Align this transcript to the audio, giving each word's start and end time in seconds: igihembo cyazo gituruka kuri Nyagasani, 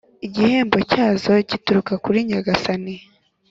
igihembo 0.25 0.77
cyazo 0.91 1.31
gituruka 1.49 1.93
kuri 2.03 2.17
Nyagasani, 2.29 2.95